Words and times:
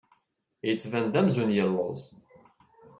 Yettban-d 0.67 1.15
amzun 1.19 1.49
yelluẓ. 1.55 2.01